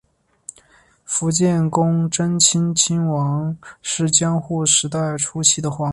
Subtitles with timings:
[1.05, 5.89] 伏见宫贞清亲王是江户时代初期的皇族。